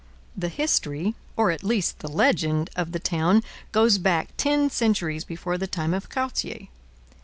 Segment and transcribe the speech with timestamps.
[0.35, 5.59] The history, or at least the legend, of the town goes back ten centuries before
[5.59, 6.69] the time of Cartier.